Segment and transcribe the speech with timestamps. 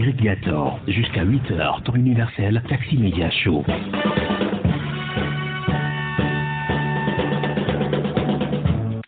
[0.00, 3.64] Jusqu'à 8h, temps universel, Taxi Média Show.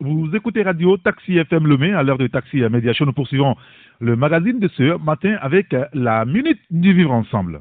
[0.01, 3.07] Vous écoutez Radio Taxi FM Lemay à l'heure de Taxi Média Show.
[3.07, 3.55] Nous poursuivons
[4.01, 7.61] le magazine de ce matin avec la Minute du Vivre Ensemble.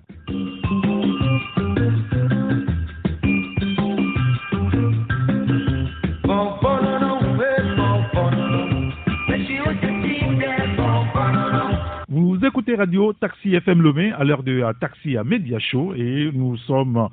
[12.49, 17.07] Écoutez Radio Taxi FM Lomé à l'heure de Taxi à Média Show et nous sommes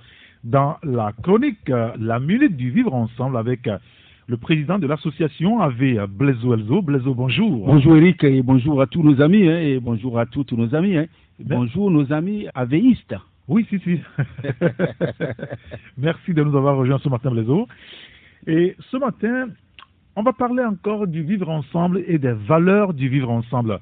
[0.45, 3.69] dans la chronique La Minute du Vivre Ensemble avec
[4.29, 6.81] le président de l'association AV Blaiso Elzo.
[6.81, 7.67] Blaiso, bonjour.
[7.67, 10.75] Bonjour Eric et bonjour à tous nos amis hein, et bonjour à tous, tous nos
[10.75, 10.97] amis.
[10.97, 11.05] Hein.
[11.39, 13.15] Bonjour nos amis avéistes.
[13.47, 14.01] Oui, si, si.
[15.99, 17.69] Merci de nous avoir rejoints ce matin, Blaiso.
[18.47, 19.49] Et ce matin,
[20.17, 23.79] on va parler encore du vivre ensemble et des valeurs du vivre ensemble.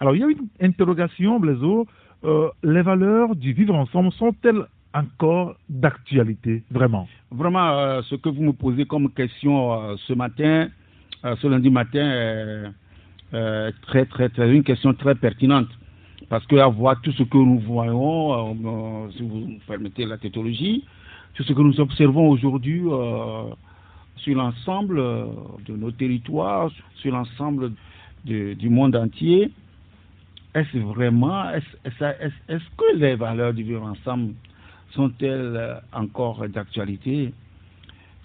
[0.00, 1.86] Alors, il y a une interrogation, Blaiso.
[2.24, 7.06] Euh, les valeurs du vivre ensemble sont-elles encore d'actualité, vraiment?
[7.30, 10.68] Vraiment, euh, ce que vous me posez comme question euh, ce matin,
[11.22, 12.72] ce lundi matin,
[13.32, 15.68] est très, très, très, une question très pertinente.
[16.28, 20.84] Parce qu'à voir tout ce que nous voyons, si vous me permettez la tétologie,
[21.34, 22.82] tout ce que nous observons aujourd'hui
[24.24, 24.96] sur l'ensemble
[25.66, 27.72] de nos territoires, sur l'ensemble
[28.24, 29.50] du monde entier,
[30.54, 31.94] est-ce vraiment, est-ce
[32.48, 34.32] est que les valeurs du vivre ensemble
[34.92, 37.32] sont-elles encore d'actualité?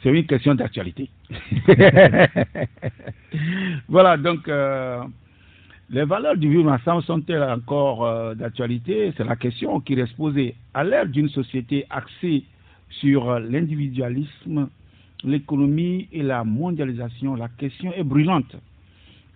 [0.01, 1.09] C'est une question d'actualité.
[3.89, 5.03] voilà, donc euh,
[5.89, 9.11] les valeurs du vivre ensemble sont-elles encore euh, d'actualité?
[9.17, 10.55] C'est la question qui reste posée.
[10.73, 12.45] À l'ère d'une société axée
[12.89, 14.69] sur l'individualisme,
[15.23, 18.55] l'économie et la mondialisation, la question est brûlante.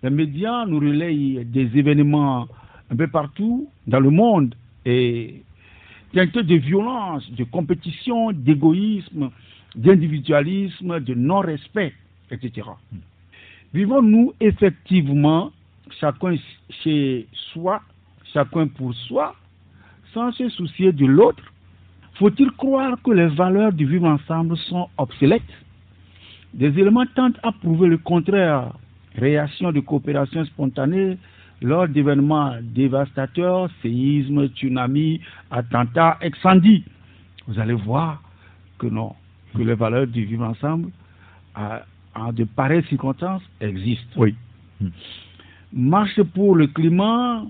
[0.02, 2.48] Les médias nous relayent des événements
[2.90, 4.54] un peu partout dans le monde
[4.84, 5.42] et
[6.12, 9.30] teintés de violence, de compétition, d'égoïsme,
[9.74, 11.92] d'individualisme, de non-respect,
[12.30, 12.68] etc.
[13.72, 15.50] Vivons-nous effectivement
[16.00, 16.36] chacun
[16.82, 17.80] chez soi,
[18.32, 19.34] chacun pour soi,
[20.12, 21.42] sans se soucier de l'autre?
[22.14, 25.42] Faut-il croire que les valeurs du vivre ensemble sont obsolètes?
[26.54, 28.72] Des éléments tentent à prouver le contraire.
[29.16, 31.18] Réaction de coopération spontanée
[31.60, 35.20] lors d'événements dévastateurs, séismes, tsunamis,
[35.50, 36.84] attentats, incendies.
[37.48, 38.22] Vous allez voir
[38.78, 39.14] que non,
[39.54, 40.90] que les valeurs du vivre ensemble,
[41.56, 44.14] en de pareilles circonstances, existent.
[44.16, 44.34] Oui.
[45.72, 47.42] Marche pour le climat,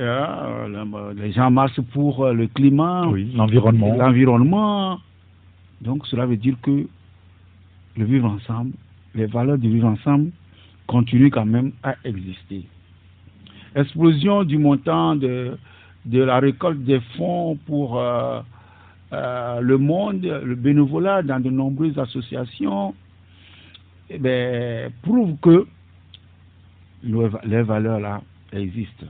[0.00, 3.94] euh, les gens marchent pour le climat, oui, l'environnement.
[3.96, 5.00] L'environnement.
[5.80, 6.88] Donc cela veut dire que
[7.96, 8.72] le vivre ensemble,
[9.14, 10.30] les valeurs du vivre ensemble
[10.86, 12.66] continuent quand même à exister
[13.74, 15.56] explosion du montant de,
[16.04, 18.40] de la récolte des fonds pour euh,
[19.12, 22.94] euh, le monde, le bénévolat dans de nombreuses associations,
[24.10, 25.66] eh bien, prouve que
[27.02, 29.06] les valeurs là existent.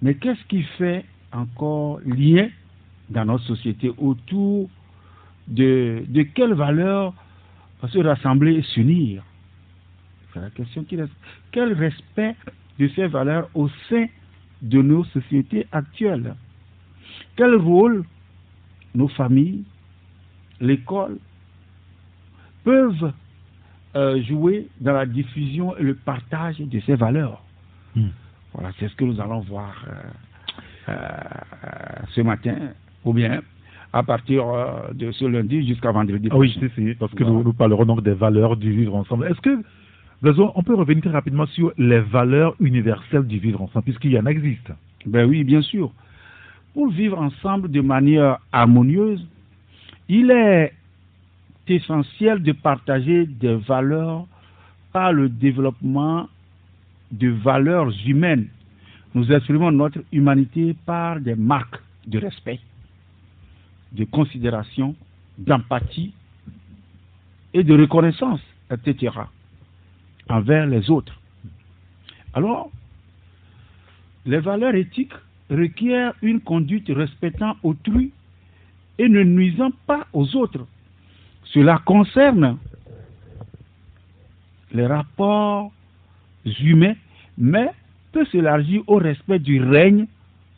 [0.00, 2.48] Mais qu'est-ce qui fait encore lien
[3.10, 4.68] dans notre société autour
[5.48, 7.12] de, de quelles valeurs
[7.86, 9.22] se rassembler et s'unir
[10.32, 11.12] C'est la question qui reste.
[11.52, 12.34] Quel respect
[12.78, 14.06] de ces valeurs au sein
[14.62, 16.34] de nos sociétés actuelles?
[17.36, 18.04] Quel rôle
[18.94, 19.64] nos familles,
[20.60, 21.18] l'école
[22.64, 23.12] peuvent
[23.94, 27.42] euh, jouer dans la diffusion et le partage de ces valeurs?
[27.94, 28.08] Hmm.
[28.52, 29.92] Voilà, c'est ce que nous allons voir euh,
[30.88, 32.56] euh, ce matin,
[33.04, 33.40] ou bien
[33.92, 34.44] à partir
[34.92, 36.28] de ce lundi jusqu'à vendredi.
[36.30, 39.26] Ah oui, c'est parce que nous, nous, parlerons donc des valeurs du vivre ensemble.
[39.26, 39.62] Est-ce que
[40.22, 44.26] on peut revenir très rapidement sur les valeurs universelles du vivre ensemble, puisqu'il y en
[44.26, 44.70] existe?
[45.06, 45.92] Ben oui, bien sûr.
[46.74, 49.26] Pour vivre ensemble de manière harmonieuse,
[50.08, 50.72] il est
[51.68, 54.26] essentiel de partager des valeurs
[54.92, 56.28] par le développement
[57.12, 58.48] de valeurs humaines.
[59.14, 62.60] Nous exprimons notre humanité par des marques de respect,
[63.92, 64.94] de considération,
[65.38, 66.12] d'empathie
[67.54, 68.40] et de reconnaissance,
[68.70, 69.10] etc
[70.28, 71.18] envers les autres.
[72.34, 72.70] Alors,
[74.26, 75.14] les valeurs éthiques
[75.50, 78.12] requièrent une conduite respectant autrui
[78.98, 80.66] et ne nuisant pas aux autres.
[81.44, 82.58] Cela concerne
[84.72, 85.72] les rapports
[86.44, 86.94] humains,
[87.38, 87.70] mais
[88.12, 90.06] peut s'élargir au respect du règne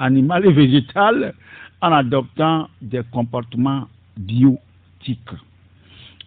[0.00, 1.34] animal et végétal
[1.80, 3.86] en adoptant des comportements
[4.16, 5.30] biotiques.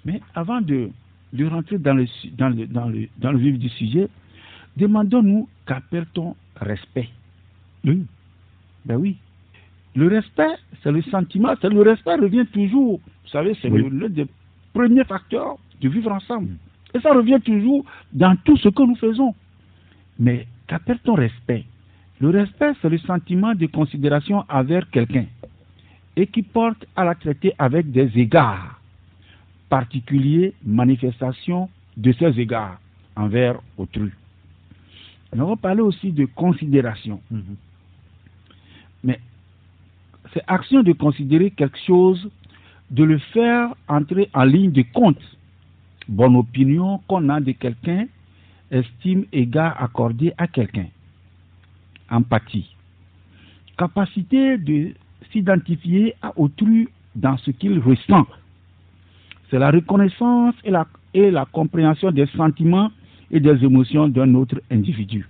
[0.05, 0.89] Mais avant de
[1.33, 2.05] de rentrer dans le,
[2.37, 4.07] dans le, dans le, dans le vif du sujet,
[4.77, 7.09] demandons-nous qu'appelle-t-on respect?
[7.83, 8.05] Oui.
[8.85, 9.17] Ben oui.
[9.95, 12.99] Le respect, c'est le sentiment, c'est le respect revient toujours.
[13.23, 13.83] Vous savez, c'est Oui.
[13.91, 14.27] l'un des
[14.73, 16.49] premiers facteurs de vivre ensemble.
[16.93, 19.33] Et ça revient toujours dans tout ce que nous faisons.
[20.19, 21.65] Mais qu'appelle-t-on respect?
[22.23, 25.25] Le respect, c'est le sentiment de considération envers quelqu'un
[26.15, 28.79] et qui porte à la traiter avec des égards
[29.67, 32.79] particuliers, manifestations de ces égards
[33.17, 34.11] envers autrui.
[35.33, 37.19] On va parler aussi de considération.
[37.29, 37.57] Mhm.
[39.03, 39.19] Mais
[40.33, 42.31] c'est action de considérer quelque chose,
[42.89, 45.19] de le faire entrer en ligne de compte.
[46.07, 48.05] Bonne opinion qu'on a de quelqu'un,
[48.71, 50.87] estime égard accordé à quelqu'un.
[52.09, 52.75] Empathie.
[53.77, 54.94] Capacité de
[55.31, 58.25] s'identifier à autrui dans ce qu'il ressent.
[59.50, 62.91] C'est la reconnaissance et la, et la compréhension des sentiments
[63.31, 65.27] et des émotions d'un autre individu.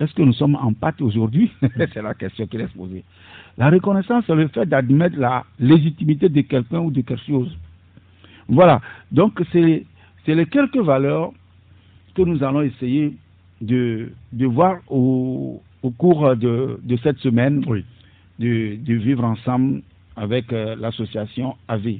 [0.00, 1.52] Est-ce que nous sommes en pâte aujourd'hui?
[1.92, 3.04] C'est la question qu'il est posée.
[3.58, 7.54] La reconnaissance, c'est le fait d'admettre la légitimité de quelqu'un ou de quelque chose.
[8.48, 8.80] Voilà.
[9.10, 9.84] Donc, c'est
[10.26, 11.32] les quelques valeurs
[12.14, 13.14] que nous allons essayer
[13.62, 17.84] de, de voir au, au cours de, de cette semaine Oui.
[18.38, 19.82] de, de vivre ensemble
[20.16, 21.94] avec euh, l'association AV.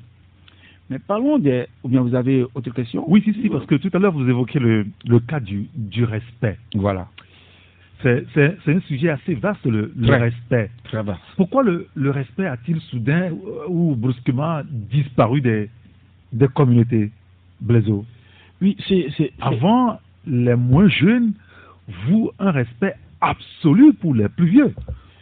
[0.90, 1.66] Mais parlons des...
[1.84, 3.04] Ou bien vous avez autre question?
[3.08, 6.04] Oui, si, si, parce que tout à l'heure, vous évoquiez le, le cas du, du
[6.04, 6.58] respect.
[6.74, 7.08] Voilà.
[8.02, 8.26] C'est
[8.66, 10.18] un sujet assez vaste, le, le Très.
[10.18, 10.70] respect.
[10.84, 11.16] Très bien.
[11.36, 13.30] Pourquoi le, le respect a-t-il soudain
[13.68, 14.60] ou brusquement
[14.90, 15.70] disparu des,
[16.32, 17.12] des communautés,
[17.60, 18.04] Blaiseau
[18.60, 21.32] Oui, c'est- Avant, les moins jeunes
[22.06, 24.74] vouent un respect absolu pour les plus vieux.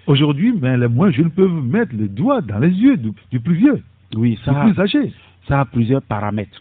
[0.06, 3.54] Aujourd'hui, ben, les moins jeunes peuvent mettre le doigt dans les yeux du, du plus
[3.54, 3.82] vieux,
[4.14, 5.12] Oui, du ça, plus âgé.
[5.46, 6.60] ça a plusieurs paramètres.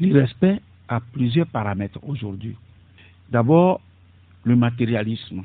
[0.00, 2.54] Le respect a plusieurs paramètres aujourd'hui.
[3.30, 3.80] D'abord,
[4.44, 5.42] le matérialisme.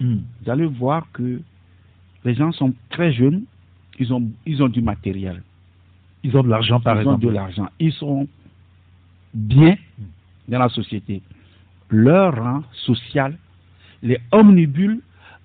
[0.00, 0.18] Hmm.
[0.42, 1.40] Vous allez voir que
[2.24, 3.44] les gens sont très jeunes,
[3.98, 5.42] ils ont, ils ont du matériel,
[6.22, 7.24] Ils ont de l'argent, par ils exemple.
[7.24, 8.26] ont de l'argent, ils sont
[9.32, 9.76] bien
[10.48, 11.22] dans la société.
[11.94, 13.38] Leur rang social
[14.02, 15.00] les omnibule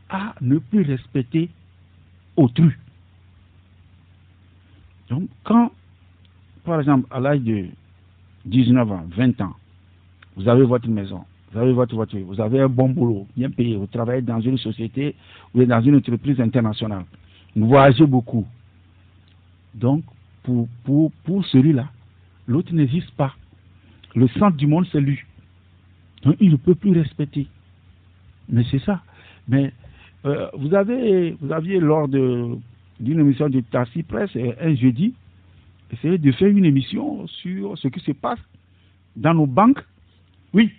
[0.09, 1.47] à ne plus respecter
[2.35, 2.71] autrui.
[5.09, 5.71] Donc, quand,
[6.65, 7.67] par exemple, à l'âge de
[8.45, 9.55] 19 ans, 20 ans,
[10.35, 13.75] vous avez votre maison, vous avez votre voiture, vous avez un bon boulot, bien payé,
[13.77, 15.15] vous travaillez dans une société,
[15.53, 17.05] vous êtes dans une entreprise internationale,
[17.55, 18.47] vous voyagez beaucoup.
[19.75, 20.03] Donc,
[20.41, 21.89] pour, pour, pour celui-là,
[22.47, 23.35] l'autre n'existe pas.
[24.15, 25.19] Le centre du monde, c'est lui.
[26.23, 27.47] Donc, il ne peut plus respecter.
[28.49, 29.01] Mais c'est ça.
[29.47, 29.71] Mais
[30.25, 32.59] euh, vous, avez, vous aviez lors d'une
[32.99, 35.13] émission de Tassi Presse euh, un jeudi,
[35.91, 38.39] essayé de faire une émission sur ce qui se passe
[39.15, 39.83] dans nos banques.
[40.53, 40.71] Oui,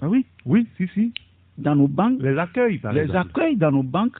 [0.00, 1.12] Ah oui, oui, si, si.
[1.58, 3.28] dans nos banques, Les accueils, par les exemple.
[3.30, 4.16] accueils dans nos banques,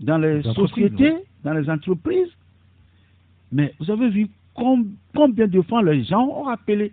[0.00, 1.14] dans les Les sociétés,
[1.44, 2.30] dans les entreprises.
[3.52, 6.92] Mais vous avez vu com- combien de fois les gens ont appelé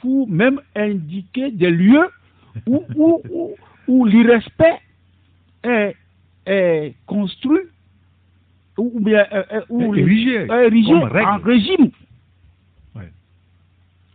[0.00, 2.08] pour même indiquer des lieux
[2.66, 3.54] où, où, où,
[3.86, 4.80] où l'irrespect
[5.62, 5.94] est,
[6.46, 7.60] est construit
[8.76, 11.90] ou bien euh, euh, où Érigé en régime.
[12.94, 13.10] Ouais.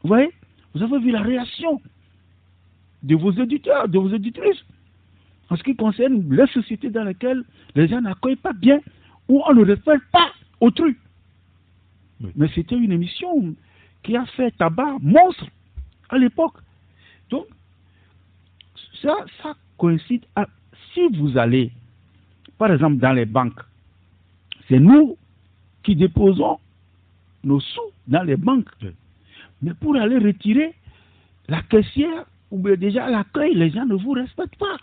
[0.01, 0.31] Vous voyez?
[0.73, 1.81] Vous avez vu la réaction
[3.03, 4.63] de vos éditeurs, de vos éditrices
[5.49, 7.43] en ce qui concerne les sociétés dans lesquelles
[7.75, 8.79] les gens n'accueillent pas bien
[9.27, 10.31] ou on ne respecte pas
[10.61, 10.95] autrui.
[12.21, 12.31] Oui.
[12.35, 13.53] Mais c'était une émission
[14.01, 15.45] qui a fait tabac monstre
[16.09, 16.55] à l'époque.
[17.29, 17.45] Donc,
[19.01, 20.45] ça, ça coïncide à...
[20.93, 21.71] Si vous allez,
[22.57, 23.59] par exemple, dans les banques,
[24.67, 25.17] c'est nous
[25.83, 26.59] qui déposons
[27.43, 28.69] nos sous dans les banques.
[29.61, 30.73] Mais pour aller retirer,
[31.47, 34.77] la caissière, ou bien déjà à l'accueil, les gens ne vous respectent pas.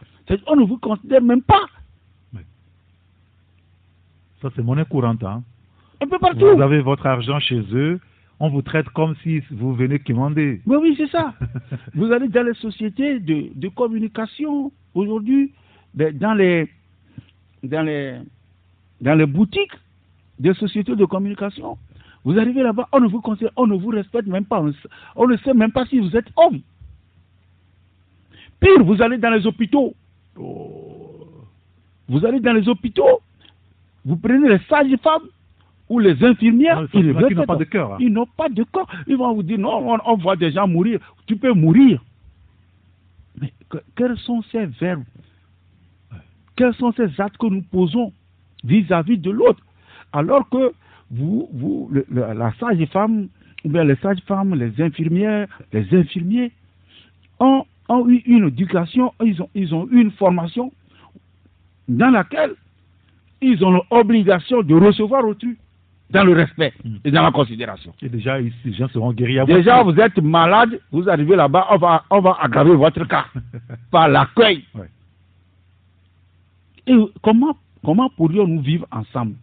[0.46, 1.66] On ne vous considère même pas.
[4.42, 5.22] Ça, c'est monnaie courante.
[5.22, 5.42] Hein.
[6.00, 6.56] Un peu partout.
[6.56, 8.00] Vous avez votre argent chez eux,
[8.40, 10.62] on vous traite comme si vous venez commander.
[10.64, 11.35] Oui, oui, c'est ça.
[11.94, 15.52] Vous allez dans les sociétés de, communication aujourd'hui,
[15.92, 16.66] ben, dans les,
[19.26, 19.75] boutiques
[20.38, 21.76] des sociétés de communication.
[22.25, 24.64] Vous arrivez là-bas, on ne vous considère, on ne vous respecte même pas.
[25.16, 26.61] On ne, sait- même pas si vous êtes homme.
[28.59, 29.94] Pire, vous allez dans les hôpitaux.
[32.09, 33.20] Vous allez dans les hôpitaux,
[34.04, 35.28] vous prenez les sages-femmes
[35.90, 37.97] ou les infirmières, Ah, ils n'ont pas de cœur, hein.
[38.00, 38.88] Ils n'ont pas de corps.
[39.06, 41.00] Ils vont vous dire non, on, on voit des gens mourir.
[41.26, 42.02] Tu peux mourir.
[43.40, 45.02] Mais que- quels sont ces verbes?
[46.56, 48.12] Quels sont ces actes que nous posons
[48.64, 49.62] vis-à-vis de l'autre?
[50.12, 50.73] Alors que
[51.11, 53.28] vous, vous le- le- la sage-femme,
[53.64, 56.52] ou bien les sages-femmes, les infirmières, les infirmiers
[57.40, 60.73] ont, ont eu une éducation, ils ont, ils ont eu une formation
[61.88, 62.52] dans laquelle
[63.42, 65.56] ils ont l'obligation de recevoir autrui
[66.10, 66.72] dans le respect
[67.04, 67.92] et dans la considération.
[68.02, 71.68] Et déjà, ici, les gens seront guéris à Déjà, vous êtes malade, vous arrivez là-bas,
[71.70, 73.26] on va, on va aggraver votre cas
[73.90, 74.64] par l'accueil.
[74.74, 74.90] Ouais.
[76.86, 79.34] Et comment, comment pourrions-nous vivre ensemble?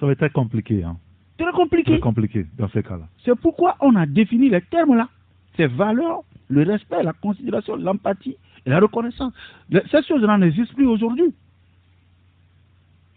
[0.00, 0.82] Ça va être très compliqué.
[0.82, 0.96] Hein.
[1.38, 1.92] Très compliqué.
[1.92, 3.06] Très compliqué dans ces cas-là.
[3.24, 5.08] C'est pourquoi on a défini les termes-là.
[5.56, 9.32] Ces valeurs, le respect, la considération, l'empathie et la reconnaissance.
[9.70, 11.32] Ces choses-là n'existent plus aujourd'hui.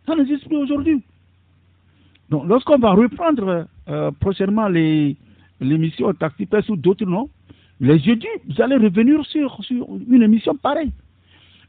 [0.06, 1.02] Ça n'existe plus aujourd'hui.
[2.30, 5.16] Donc, lorsqu'on va reprendre euh, prochainement les-
[5.62, 7.30] l'émission Taxi ou d'autres noms,
[7.80, 10.92] les jeudis, vous allez revenir sur, sur une émission pareille.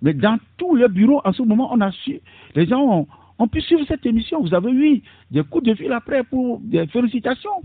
[0.02, 2.20] Mais dans tous les bureaux, en ce moment, on a su,
[2.54, 3.06] les gens ont,
[3.38, 4.40] ont pu suivre cette émission.
[4.40, 7.62] Vous avez eu des coups de fil après pour des félicitations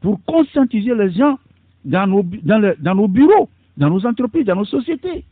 [0.00, 1.38] pour conscientiser les gens
[1.84, 5.24] dans nos, dans, le- dans nos bureaux, dans nos entreprises, dans nos sociétés.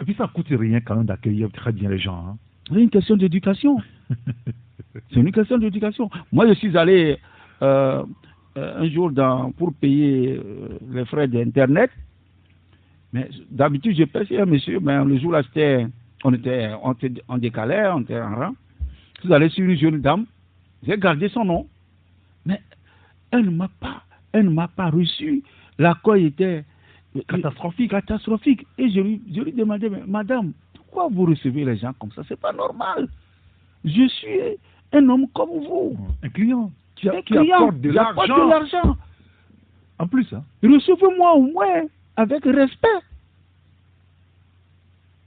[0.00, 2.24] Et puis ça ne coûte rien quand même d'accueillir très bien les gens.
[2.28, 2.36] hein.
[2.68, 3.78] C'est une question d'éducation.
[4.94, 6.10] C'est une question d'éducation.
[6.32, 7.18] Moi, je suis allé
[7.62, 8.04] euh,
[8.56, 11.90] euh, un jour dans, pour payer euh, les frais d'Internet.
[13.12, 15.86] Mais d'habitude, je paye un monsieur, mais le jour-là, c'était,
[16.24, 18.54] on était, on était en décalé, on était en rang.
[19.16, 20.26] Je suis allé sur une jeune dame,
[20.86, 21.66] j'ai gardé son nom,
[22.44, 22.60] mais
[23.30, 24.02] elle ne m'a pas,
[24.32, 25.42] elle ne m'a pas reçu.
[25.78, 26.64] L'accueil était
[27.26, 27.90] Catastrophique.
[27.90, 28.66] catastrophique.
[28.76, 32.22] Et je lui, je lui demandais, mais madame, pourquoi vous recevez les gens comme ça?
[32.28, 33.08] C'est pas normal.
[33.84, 34.58] Je suis
[34.92, 35.96] un homme comme vous.
[36.22, 38.44] Un client qui, a- Un qui client, apporte de l'argent.
[38.46, 38.96] de l'argent.
[39.98, 40.44] En plus, hein.
[40.62, 41.82] Recevez-moi au moins
[42.16, 42.88] avec respect.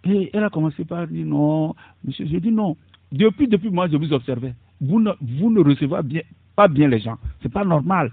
[0.04, 2.26] Et elle a commencé par dire non, monsieur.
[2.26, 2.76] J'ai dit non.
[3.12, 4.54] Depuis, depuis moi, je vous observais.
[4.80, 6.22] Vous ne, vous ne recevez bien,
[6.56, 7.18] pas bien les gens.
[7.42, 8.12] C'est pas normal.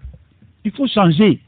[0.64, 1.40] Il faut changer.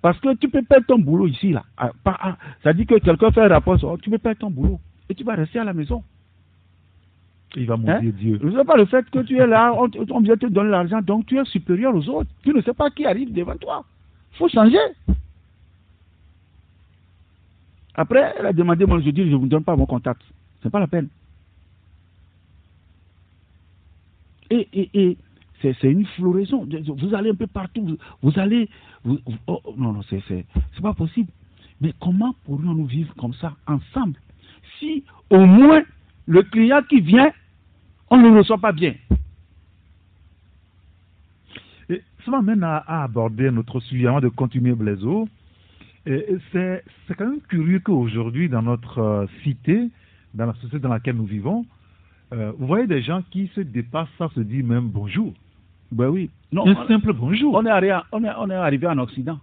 [0.00, 1.64] Parce que tu peux perdre ton boulot ici, là.
[1.76, 4.80] Ah, ah, ça dit que quelqu'un fait un rapport, sur- tu peux perdre ton boulot.
[5.08, 6.02] Et tu vas rester à la maison.
[7.54, 7.76] Il va Hein?
[7.76, 8.38] maudire Dieu.
[8.42, 11.00] Ce n'est pas le fait que tu es là, on, on vient te donner l'argent,
[11.00, 12.30] donc tu es supérieur aux autres.
[12.42, 13.84] Tu ne sais pas qui arrive devant toi.
[14.32, 14.78] Il faut changer.
[17.94, 20.20] Après, elle a demandé, moi je dis, je ne vous donne pas mon contact.
[20.60, 21.08] Ce n'est pas la peine.
[24.50, 25.16] Et, et, et
[25.62, 26.66] c'est une floraison.
[26.98, 27.82] Vous allez un peu partout.
[27.86, 27.96] Vous,
[28.30, 28.68] vous allez.
[29.04, 31.30] vous- oh, oh, non, non, c'est c'est- c'est pas possible.
[31.80, 34.18] Mais comment pourrions-nous vivre comme ça ensemble?
[34.78, 35.82] Si au moins
[36.26, 37.30] le client qui vient,
[38.10, 38.94] on ne le reçoit pas bien
[41.88, 45.28] Et ça m'amène à, à aborder notre sujet avant de continuer Blaiseau.
[46.04, 46.82] C'est
[47.16, 49.88] quand même curieux qu'aujourd'hui, dans notre euh, cité,
[50.34, 51.66] dans la société dans laquelle nous vivons,
[52.32, 55.32] euh, vous voyez des gens qui se dépassent, ça se dit même bonjour.
[55.92, 56.30] Ben oui.
[56.52, 57.54] Non, Un simple bonjour.
[57.54, 59.38] on est, arrivé, on, est, on est arrivé en Occident.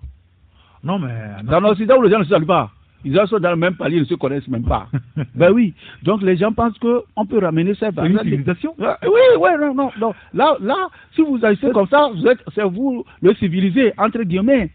[0.84, 1.44] Non, mais.
[1.44, 2.72] Dans l'Occident où les gens ne se saluent pas.
[3.06, 4.88] Ils sont dans le même palier, ils ne se connaissent même pas.
[5.36, 5.74] ben oui.
[6.04, 9.74] Donc les gens pensent qu'on peut ramener ça C'est une civilisation Ah, Oui, oui, non,
[9.74, 10.14] non, non.
[10.34, 14.72] Là, là, si vous agissez comme ça, vous êtes, c'est vous le civilisé, entre guillemets.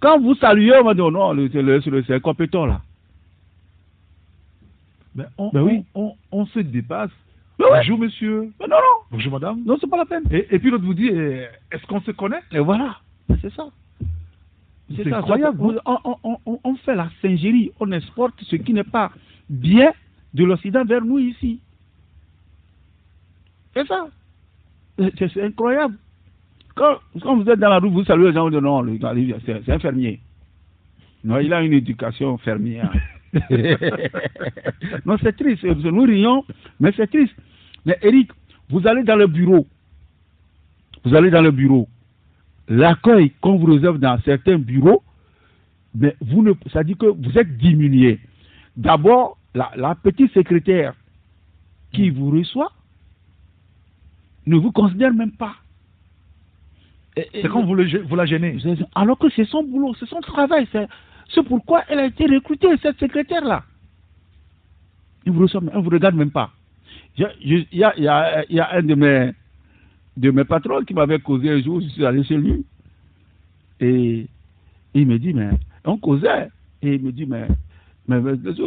[0.00, 2.66] Quand vous saluez, on va dire non, le- c'est le- c'est le- c'est un compétent
[2.66, 2.80] là.
[5.14, 5.84] Mais on, Ben oui.
[5.94, 7.10] on, on, on se dépasse.
[7.58, 7.78] Ben ouais.
[7.78, 8.40] Bonjour monsieur.
[8.60, 9.60] Mais non, non, Bonjour madame.
[9.64, 10.24] non, c'est pas la peine.
[10.30, 12.40] Et, et puis l'autre vous dit, eh, est-ce qu'on se connaît?
[12.50, 12.96] Et voilà,
[13.28, 13.66] Ben, c'est ça.
[14.96, 15.18] C'est ça.
[15.18, 19.10] incroyable, On, on- on- on- on fait la singerie, on exporte ce qui n'est pas
[19.48, 19.92] bien
[20.34, 21.60] de l'Occident vers nous ici.
[23.74, 24.08] C'est ça.
[24.98, 25.96] C'est c'est incroyable.
[26.74, 28.96] Quand, quand vous êtes dans la rue, vous saluez les gens, vous dites non, le
[28.96, 30.20] gars, lui, c'est c'est un fermier.
[31.24, 32.92] Non, il a une éducation fermière.
[35.06, 35.64] non, c'est triste.
[35.64, 36.44] Nous rions,
[36.80, 37.34] mais c'est triste.
[37.86, 38.30] Mais Eric,
[38.70, 39.66] vous allez dans le bureau.
[41.04, 41.88] Vous allez dans le bureau
[42.68, 45.02] l'accueil qu'on vous réserve dans certains bureaux,
[45.94, 48.20] mais vous ne, ça dit que vous êtes diminué.
[48.76, 50.94] D'abord, la, la petite secrétaire
[51.92, 52.72] qui vous reçoit
[54.46, 55.56] ne vous considère même pas.
[57.14, 58.56] C'est quand vous, le, vous la gênez.
[58.94, 60.66] alors que c'est son boulot, c'est son travail.
[60.72, 63.64] C'est pourquoi elle a été recrutée, cette secrétaire-là.
[65.26, 66.50] Vous reçoit, elle ne vous regarde même pas.
[67.18, 68.08] Y y il y
[68.60, 69.32] a un de mes,
[70.16, 72.64] de mes patrons qui m'avait causé un jour, je suis allé chez lui.
[73.80, 74.26] Et
[74.94, 75.50] il me dit, mais
[75.84, 76.48] on causait.
[76.82, 77.48] Et il me dit, mais,
[78.08, 78.20] mais,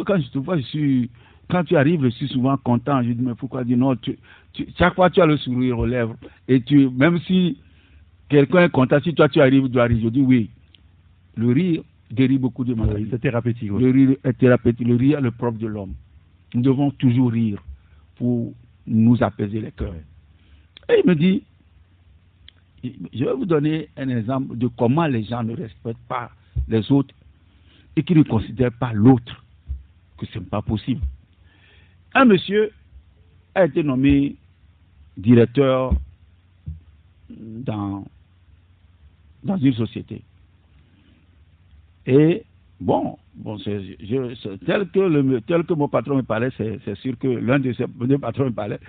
[0.06, 1.10] quand je te vois, je suis,
[1.48, 3.02] quand tu arrives, je suis souvent content.
[3.02, 3.62] Je dis, mais pourquoi?
[3.62, 4.18] Il dit, non, tu,
[4.52, 6.16] tu- chaque fois tu as le sourire aux lèvres.
[6.48, 7.58] Et tu, même si
[8.28, 9.98] quelqu'un est content, si toi tu arrives, tu rire.
[10.02, 10.50] Je dis, oui.
[11.36, 13.08] Le rire guérit beaucoup de maladies.
[13.10, 13.70] C'est thérapeutique.
[13.72, 13.82] oui.
[13.82, 14.86] Le rire est thérapeutique.
[14.86, 15.94] Le rire est le propre de l'homme.
[16.54, 17.62] Nous devons toujours rire
[18.16, 18.54] pour
[18.86, 19.94] nous apaiser les cœurs.
[20.88, 21.42] Et il me dit,
[22.84, 26.30] je vais vous donner un exemple de comment les gens ne respectent pas
[26.68, 27.14] les autres
[27.96, 29.44] et qui ne considèrent pas l'autre,
[30.18, 31.00] que ce n'est pas possible.
[32.14, 32.72] un monsieur
[33.54, 34.36] a été nommé
[35.16, 35.94] directeur
[37.30, 38.04] dans,
[39.42, 40.22] dans une société.
[42.06, 42.44] Et
[42.80, 47.58] bon, bon tel, que le, tel que mon patron me parlait, c'est sûr que l'un
[47.58, 47.86] de ses
[48.18, 48.80] patrons me parlait,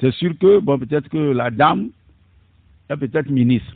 [0.00, 1.90] c'est sûr que, bon, peut-être que la dame
[2.88, 3.74] est peut-être ministre.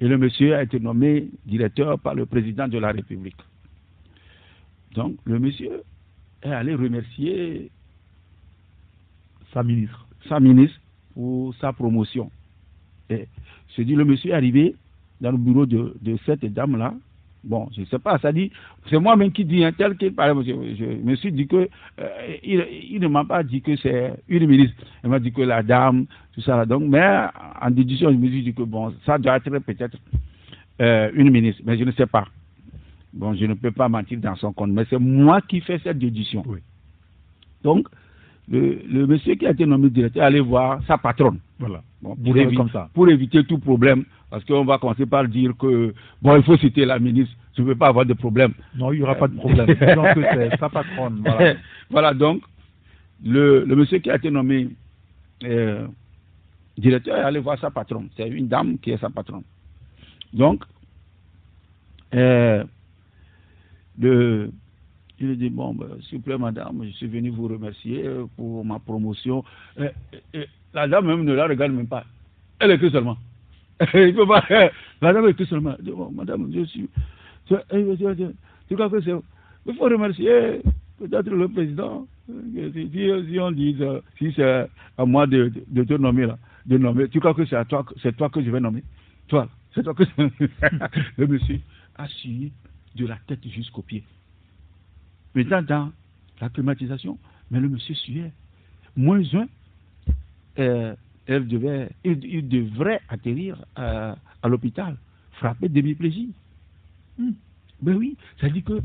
[0.00, 3.36] Et le monsieur a été nommé directeur par le président de la République.
[4.94, 5.82] Donc, le monsieur
[6.42, 7.70] est allé remercier
[9.52, 10.78] sa ministre, sa ministre
[11.14, 12.30] pour sa promotion.
[13.08, 13.28] Et
[13.76, 14.74] je dis, le monsieur est arrivé
[15.20, 16.94] dans le bureau de, de cette dame-là.
[17.44, 18.50] Bon, je ne sais pas, ça dit,
[18.88, 20.44] c'est moi-même qui dis, un tel qu'il parlait.
[20.44, 21.68] Je, me suis dit que,
[22.00, 22.08] euh,
[22.42, 24.82] il, ne m'a pas dit que c'est une ministre.
[25.02, 26.64] Il m'a dit que la dame, tout ça.
[26.64, 27.26] Donc, mais
[27.60, 29.98] en déduction, je me suis dit que, bon, ça doit être peut-être
[30.80, 32.26] euh, une ministre, mais je ne sais pas.
[33.12, 35.98] Bon, je ne peux pas mentir dans son compte, mais c'est moi qui fais cette
[35.98, 36.42] déduction.
[36.46, 36.60] Oui.
[37.62, 37.88] Donc,
[38.48, 41.38] le, monsieur qui a été nommé directeur allait voir sa patronne.
[41.58, 41.82] Voilà.
[42.02, 42.90] pour, éviter, comme ça.
[42.92, 46.84] pour éviter tout problème, parce qu'on va commencer par dire que, bon, il faut citer
[46.84, 48.52] la ministre, je ne veux pas avoir de problème.
[48.76, 49.66] Non, il n'y aura pas de problème.
[49.94, 51.22] donc, c'est sa patronne.
[51.24, 51.54] Voilà.
[51.90, 52.42] voilà, donc,
[53.24, 54.68] le, le, monsieur qui a été nommé
[55.44, 55.86] euh,
[56.76, 58.08] directeur est allé voir sa patronne.
[58.16, 59.44] C'est une dame qui est sa patronne.
[60.32, 60.64] Donc,
[62.14, 62.64] euh,
[63.98, 64.50] le,
[65.20, 68.04] il lui dit, bon, ben, s'il vous plaît, madame, je suis venu vous remercier
[68.36, 69.44] pour ma promotion.
[70.72, 72.04] La dame même ne la regarde même pas.
[72.58, 73.16] Elle écrit seulement.
[73.94, 74.44] il peut pas,
[75.00, 75.76] la dame écrit seulement.
[75.82, 76.88] Bon, madame, je suis...
[77.46, 79.12] Tu crois que c'est...
[79.66, 80.60] Il faut remercier
[80.98, 82.06] peut-être le président.
[82.26, 83.76] Si, on dit,
[84.18, 84.66] si c'est
[84.96, 87.84] à moi de, de, te nommer là, de nommer, tu crois que c'est à toi,
[88.02, 88.82] c'est toi que je vais nommer?
[89.28, 90.46] Toi, c'est toi que je...
[91.18, 91.60] le monsieur
[91.96, 92.52] a suivi
[92.94, 94.04] de la tête jusqu'aux pieds.
[95.34, 95.92] Maintenant, dans
[96.40, 97.18] la climatisation,
[97.50, 98.32] mais le monsieur suait.
[98.96, 99.46] Moins un,
[100.58, 100.94] euh,
[101.26, 104.96] elle devait, il, devrait atterrir à, l'hôpital,
[105.32, 106.28] frappé de demi-plaisir.
[107.18, 107.32] Hmm.
[107.82, 108.80] Ben oui, ça dit que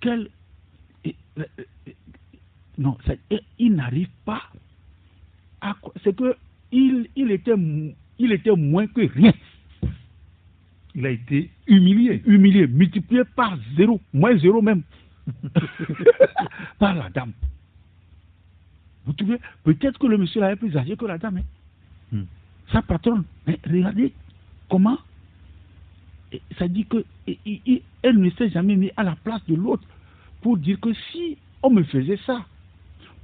[0.00, 0.28] quel,
[1.06, 1.92] euh, euh,
[2.78, 2.96] non,
[3.58, 4.42] il n'arrive pas
[5.60, 6.36] à c'est que
[6.72, 7.54] il, il, était,
[8.18, 9.32] il était moins que rien.
[10.94, 12.22] Il a été humilié.
[12.26, 14.82] Humilié, multiplié par zéro, moins zéro même.
[16.78, 17.32] par la dame.
[19.06, 21.38] Vous trouvez Peut-être que le monsieur est plus âgé que la dame.
[21.38, 22.16] Hein.
[22.16, 22.24] Hmm.
[22.72, 23.24] Sa patronne.
[23.46, 24.12] Mais regardez
[24.68, 24.98] comment.
[26.58, 29.82] Ça dit que elle ne s'est jamais mis à la place de l'autre
[30.42, 32.46] pour dire que si on me faisait ça,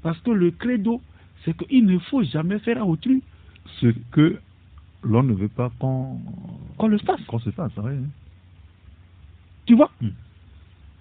[0.03, 1.01] parce que le credo,
[1.45, 3.23] c'est qu'il ne faut jamais faire à autrui
[3.81, 4.41] ce que
[5.03, 6.19] l'on ne veut pas qu'on
[6.89, 7.23] le fasse.
[7.27, 7.93] Qu'on se fasse, oui.
[9.67, 10.11] Tu vois hmm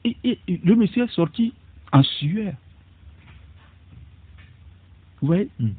[0.05, 1.53] et, le monsieur est sorti
[1.91, 2.53] en sueur.
[5.21, 5.69] Vous voyez hmm.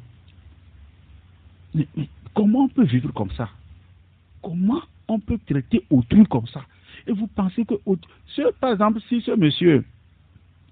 [1.75, 1.89] mais,
[2.35, 3.49] comment on peut vivre comme ça?
[4.43, 6.63] Comment on peut traiter autrui comme ça?
[7.07, 7.75] Et vous pensez que,
[8.61, 9.85] par exemple, si ce monsieur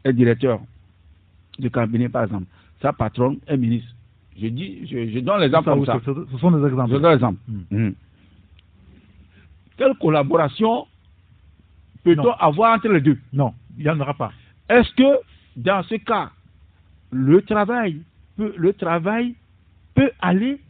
[0.03, 0.61] est directeur
[1.59, 2.47] de cabinet, par exemple,
[2.83, 3.95] sa patronne est ministre,
[4.37, 6.01] je dis, je, donne l'exemple comme ça.
[6.05, 6.93] Ce sont des exemples.
[6.93, 7.39] Je donne l'exemple.
[7.47, 7.63] Hmm.
[7.71, 7.95] Hmm.
[9.77, 10.87] Quelle collaboration
[12.05, 13.19] peut-on avoir entre les deux?
[13.33, 14.33] Non, il n'y en aura pas.
[14.69, 15.21] Est-ce que
[15.57, 16.31] dans ce cas,
[17.11, 18.03] le travail
[18.37, 19.35] peut, le travail
[19.95, 20.61] peut aller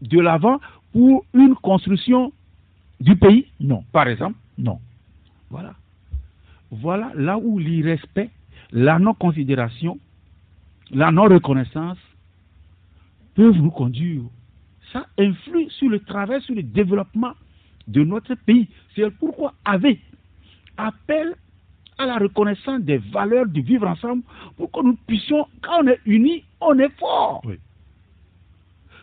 [0.00, 0.60] de l'avant
[0.92, 2.32] pour une construction
[3.00, 3.46] du pays?
[3.60, 3.84] Non.
[3.92, 4.36] Par exemple?
[4.58, 4.78] Non.
[5.50, 5.74] Voilà.
[6.70, 8.30] Voilà là où l'irrespect,
[8.72, 9.98] la non-considération,
[10.90, 11.98] la non-reconnaissance
[13.34, 14.22] peuvent nous conduire.
[14.92, 17.32] Ça influe sur le travail, sur le développement
[17.88, 18.68] de notre pays.
[18.94, 20.00] C'est pourquoi avec
[20.76, 21.34] appelle
[21.98, 24.22] à la reconnaissance des valeurs du vivre ensemble
[24.56, 27.42] pour que nous puissions, quand on est unis, on est fort.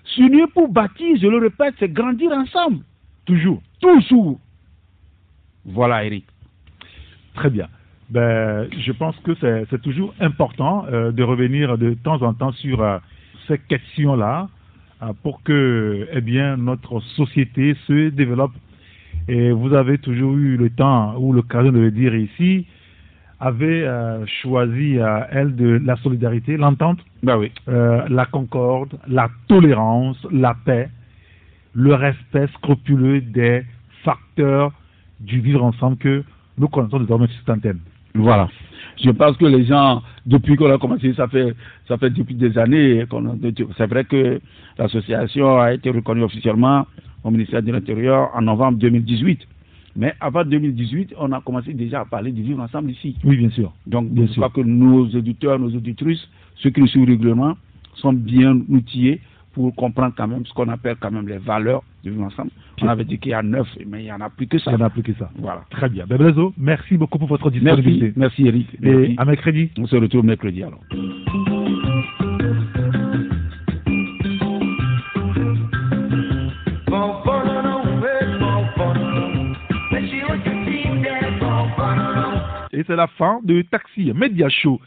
[0.03, 2.83] S'unir pour bâtir, je le répète, c'est grandir ensemble.
[3.25, 3.61] Toujours.
[3.79, 4.39] Toujours.
[5.65, 6.25] Voilà, Eric.
[7.35, 7.67] Très bien.
[8.09, 12.81] Ben, je pense que c'est toujours important euh, de revenir de temps en temps sur
[12.81, 12.97] euh,
[13.47, 14.49] ces questions-là
[15.01, 18.51] euh, pour que eh bien, notre société se développe
[19.31, 22.65] et vous avez toujours eu le temps ou l'occasion de le dire ici,
[23.39, 27.49] avait euh, choisi euh, elle de la solidarité, l'entente, bah oui.
[27.69, 30.89] Euh, la concorde, la tolérance, la paix,
[31.73, 33.63] le respect scrupuleux des
[34.03, 34.73] facteurs
[35.21, 36.23] du vivre ensemble que
[36.57, 37.79] nous connaissons désormais sur cette antenne.
[38.15, 38.49] Voilà.
[39.03, 41.55] Je pense que les gens, depuis qu'on a commencé, ça fait,
[41.87, 43.05] ça fait depuis des années.
[43.77, 44.39] C'est vrai que
[44.77, 46.85] l'association a été reconnue officiellement
[47.23, 49.39] au ministère de l'Intérieur en novembre 2018.
[49.95, 53.17] Mais avant 2018, on a commencé déjà à parler du vivre ensemble ici.
[53.23, 53.73] Oui, bien sûr.
[53.87, 54.41] Donc, Bien je sûr.
[54.47, 57.57] crois que nos auditeurs, nos auditrices, ceux qui nous suivent régulièrement,
[57.95, 59.19] sont bien outillés
[59.53, 62.51] pour comprendre quand même ce qu'on appelle quand même les valeurs du vivre ensemble.
[62.81, 64.71] On avait dit qu'il y a neuf, mais il n'y en a plus que ça.
[64.71, 65.29] Il y en a plus que ça.
[65.37, 65.63] Voilà.
[65.69, 66.05] Très bien.
[66.07, 66.17] Ben,
[66.57, 68.13] merci beaucoup pour votre Merci, disponibilité.
[68.15, 68.67] merci Eric.
[68.81, 69.15] Et Merci.
[69.17, 69.69] à mercredi.
[69.77, 70.81] On se retrouve mercredi alors.
[82.73, 84.79] Et c'est la fin de Taxi Media Show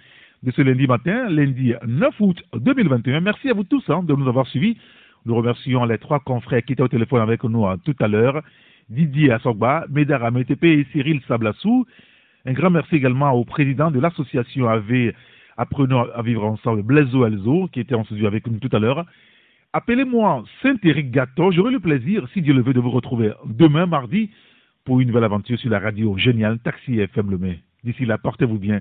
[0.45, 3.21] de ce lundi matin, lundi 9 août 2021.
[3.21, 4.77] Merci à vous tous hein, de nous avoir suivis.
[5.25, 8.43] Nous remercions les trois confrères qui étaient au téléphone avec nous hein, tout à l'heure.
[8.91, 11.87] Didier Assogba, Médara MTP et Cyril Sablassou.
[12.45, 15.15] Un grand merci également au président de l'association AV
[15.57, 19.07] Apprenons à vivre ensemble, Blaiseau Elzo, qui était en studio avec nous tout à l'heure.
[19.73, 21.53] Appelez-moi Saint-Éric Gâteau.
[21.53, 24.31] J'aurai le plaisir, si Dieu le veut, de vous retrouver demain mardi
[24.85, 27.61] pour une nouvelle aventure sur la radio géniale Taxi FM Le Mai.
[27.85, 28.81] D'ici là, portez-vous bien.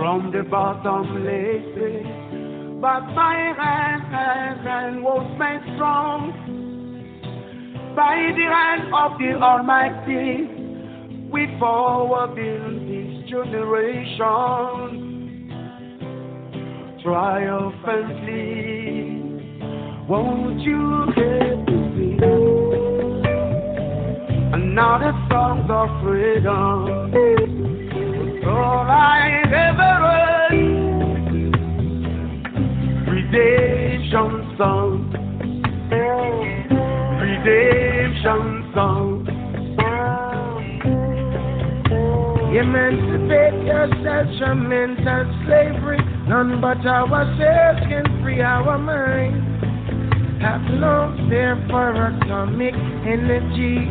[0.00, 2.02] from the bottomless pit.
[2.80, 4.08] But my hand,
[5.04, 6.32] was made strong
[7.94, 10.48] by the hand of the Almighty.
[11.30, 14.30] We forward in this generation
[17.02, 19.20] triumphantly.
[20.08, 22.16] Won't you get to see
[24.56, 26.88] another song of freedom?
[28.48, 29.29] All I
[42.60, 45.96] Emancipate yourself from mental slavery.
[46.28, 49.40] None but ourselves can free our minds.
[50.42, 52.74] Have no fear for atomic
[53.08, 53.88] energy.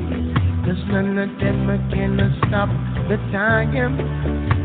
[0.62, 2.14] Cause none of them can
[2.46, 2.70] stop
[3.10, 3.74] the time.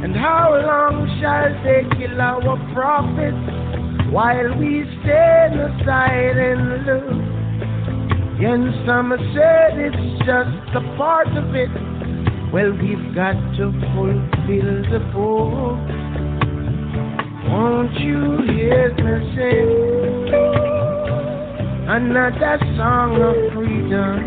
[0.04, 7.08] And how long shall they kill our prophets while we stand aside and look?
[8.36, 11.70] And some said it's just a part of it.
[12.54, 15.82] Well, we've got to fulfill the book.
[17.50, 19.70] Won't you hear me sing
[21.88, 24.18] another song of freedom?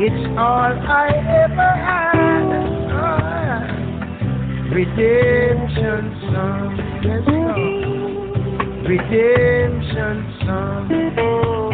[0.00, 1.12] It's all I
[1.44, 2.48] ever had.
[2.96, 3.60] Oh,
[4.74, 6.72] redemption song,
[7.04, 7.28] yes.
[8.88, 11.67] Redemption song.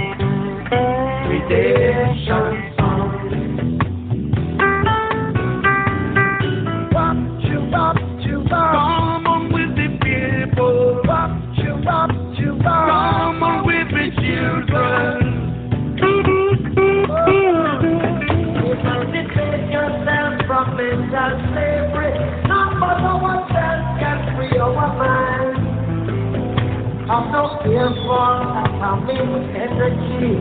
[27.24, 29.16] I'm no fear for atomic
[29.56, 30.36] energy.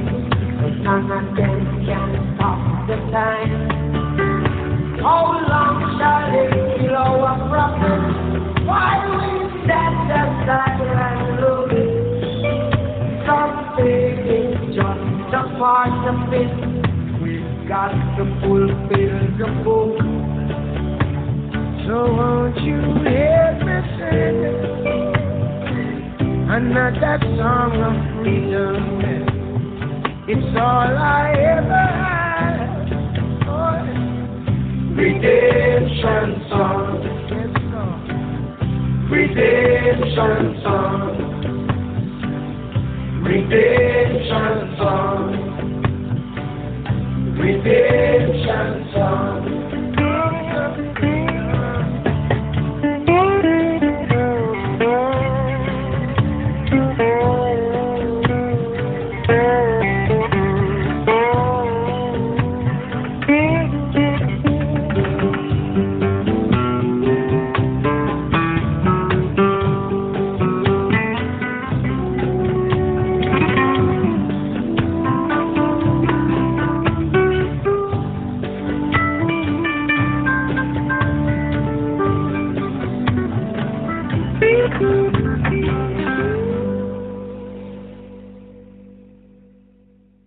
[0.83, 3.51] None of them can stop the time.
[4.99, 9.31] How long shall they kill our prophets while we
[9.63, 11.71] stand aside and look?
[13.27, 16.53] Something is just a part of it.
[17.23, 19.95] We've got to fulfill the book.
[21.87, 23.42] So won't you hear
[26.55, 28.77] another song of freedom?
[30.27, 32.93] It's all I ever had.
[33.49, 33.81] Oh,
[34.93, 37.01] Redemption song.
[39.09, 41.13] Redemption song.
[43.25, 45.25] Redemption song.
[47.35, 49.42] Redemption song.